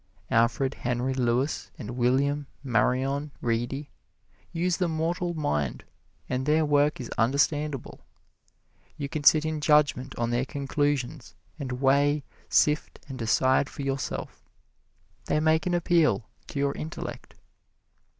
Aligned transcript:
Alfred 0.31 0.73
Henry 0.73 1.13
Lewis 1.13 1.69
and 1.77 1.91
William 1.91 2.47
Marion 2.63 3.29
Reedy 3.39 3.91
use 4.51 4.77
the 4.77 4.87
mortal 4.87 5.35
mind, 5.35 5.83
and 6.27 6.47
their 6.47 6.65
work 6.65 6.99
is 6.99 7.11
understandable. 7.19 8.01
You 8.97 9.07
can 9.07 9.23
sit 9.23 9.45
in 9.45 9.61
judgment 9.61 10.15
on 10.17 10.31
their 10.31 10.43
conclusions 10.45 11.35
and 11.59 11.73
weigh, 11.73 12.23
sift 12.49 12.97
and 13.09 13.19
decide 13.19 13.69
for 13.69 13.83
yourself. 13.83 14.43
They 15.25 15.39
make 15.39 15.67
an 15.67 15.75
appeal 15.75 16.25
to 16.47 16.57
your 16.57 16.73
intellect. 16.73 17.35